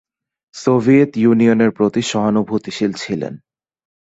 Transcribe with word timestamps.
Soviet 0.55 1.11
ইউনিয়নের 1.17 1.71
প্রতি 1.71 2.01
সহানুভূতিশীল 2.01 2.91
ছিলেন। 2.93 3.33